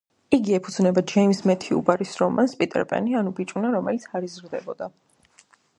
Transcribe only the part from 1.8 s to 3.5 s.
ბარის რომანს „პიტერ პენი, ანუ